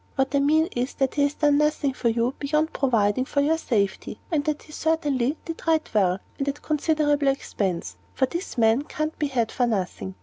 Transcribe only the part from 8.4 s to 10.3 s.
man can't be had for nothing.